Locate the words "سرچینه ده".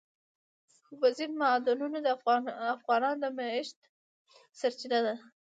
4.59-5.15